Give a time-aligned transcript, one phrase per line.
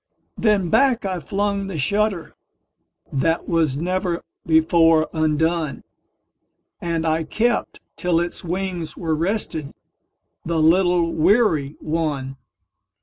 [0.35, 1.75] Then back I flung the
[3.19, 5.83] shutterThat was never before undone,
[6.81, 9.73] And I kept till its wings were restedThe
[10.47, 12.37] little weary one.